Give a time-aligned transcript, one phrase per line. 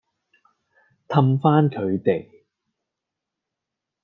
[1.09, 2.45] 氹返佢哋